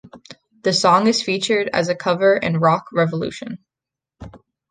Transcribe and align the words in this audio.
The 0.63 0.73
song 0.73 1.05
is 1.05 1.21
featured 1.21 1.69
as 1.71 1.87
a 1.87 1.93
cover 1.95 2.35
in 2.35 2.57
"Rock 2.57 2.85
Revolution". 2.91 3.59